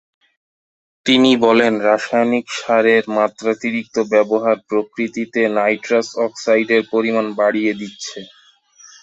তিনি 1.05 1.31
বলেন, 1.45 1.73
রাসায়নিক 1.87 2.45
সারের 2.59 3.03
মাত্রাতিরিক্ত 3.17 3.95
ব্যবহার 4.13 4.57
প্রকৃতিতে 4.69 5.41
নাইট্রাস 5.57 6.07
অক্সাইডের 6.25 6.83
পরিমাণ 6.93 7.25
বাড়িয়ে 7.39 7.73
দিচ্ছে। 7.73 8.19